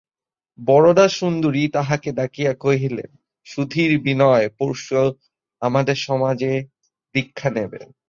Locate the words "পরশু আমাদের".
4.57-5.95